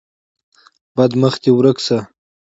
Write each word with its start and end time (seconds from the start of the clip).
بدعا: 0.95 1.19
مخ 1.21 1.33
دې 1.41 1.51
پرته 1.57 1.81
شه! 1.85 1.97